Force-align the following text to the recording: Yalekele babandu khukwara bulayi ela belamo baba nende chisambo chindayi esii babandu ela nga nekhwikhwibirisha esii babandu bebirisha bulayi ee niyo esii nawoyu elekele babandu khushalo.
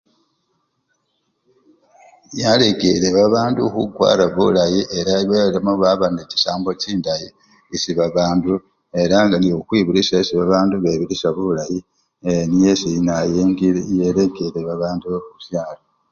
Yalekele 2.41 3.07
babandu 3.17 3.61
khukwara 3.73 4.25
bulayi 4.35 4.81
ela 4.97 5.13
belamo 5.29 5.73
baba 5.83 6.05
nende 6.09 6.23
chisambo 6.31 6.69
chindayi 6.81 7.27
esii 7.73 7.97
babandu 7.99 8.51
ela 9.01 9.17
nga 9.25 9.37
nekhwikhwibirisha 9.37 10.15
esii 10.17 10.39
babandu 10.41 10.75
bebirisha 10.83 11.29
bulayi 11.37 11.77
ee 12.29 12.43
niyo 12.47 12.67
esii 12.73 13.03
nawoyu 13.05 14.03
elekele 14.07 14.59
babandu 14.69 15.07
khushalo. 15.31 15.81